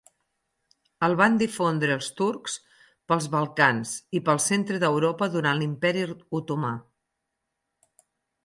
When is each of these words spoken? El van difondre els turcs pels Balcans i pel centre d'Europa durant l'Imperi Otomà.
El 1.07 1.11
van 1.19 1.35
difondre 1.41 1.93
els 1.97 2.07
turcs 2.21 2.55
pels 3.13 3.29
Balcans 3.37 3.93
i 4.21 4.23
pel 4.31 4.41
centre 4.49 4.81
d'Europa 4.85 5.31
durant 5.37 5.63
l'Imperi 5.63 6.03
Otomà. 6.41 6.73